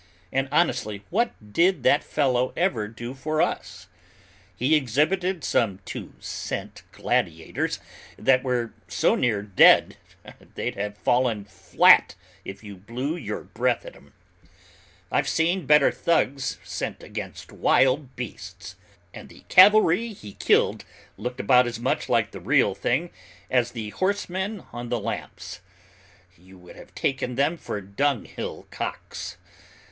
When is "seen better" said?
15.29-15.91